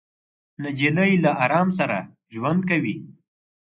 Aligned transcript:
نجلۍ 0.63 1.11
له 1.23 1.31
ارام 1.43 1.67
سره 1.79 1.97
ژوند 2.33 2.61
کوي. 2.69 2.95